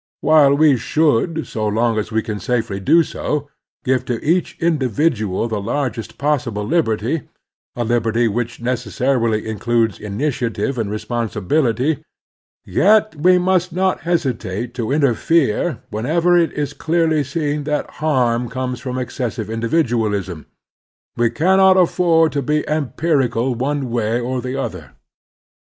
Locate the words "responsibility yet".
10.89-13.15